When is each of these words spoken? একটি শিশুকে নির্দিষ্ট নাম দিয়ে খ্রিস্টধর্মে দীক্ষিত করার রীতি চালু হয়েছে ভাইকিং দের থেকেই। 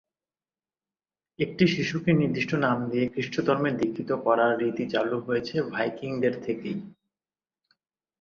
একটি 1.39 1.63
শিশুকে 1.67 2.11
নির্দিষ্ট 2.13 2.51
নাম 2.55 2.77
দিয়ে 2.89 3.05
খ্রিস্টধর্মে 3.07 3.69
দীক্ষিত 3.71 4.11
করার 4.25 4.51
রীতি 4.61 4.85
চালু 4.89 5.17
হয়েছে 5.19 5.55
ভাইকিং 5.71 6.11
দের 6.21 6.35
থেকেই। 6.45 6.77